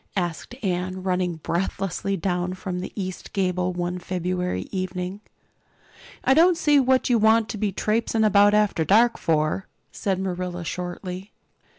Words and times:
asked 0.17 0.55
Anne, 0.63 1.03
running 1.03 1.35
breathlessly 1.35 2.17
down 2.17 2.55
from 2.55 2.79
the 2.79 2.91
east 2.95 3.33
gable 3.33 3.71
one 3.71 3.99
February 3.99 4.67
evening. 4.71 5.21
"I 6.23 6.33
don't 6.33 6.57
see 6.57 6.79
what 6.79 7.07
you 7.11 7.19
want 7.19 7.49
to 7.49 7.59
be 7.59 7.71
traipsing 7.71 8.23
about 8.23 8.55
after 8.55 8.83
dark 8.83 9.19
for," 9.19 9.67
said 9.91 10.17
Marilla 10.19 10.65
shortly. 10.65 11.33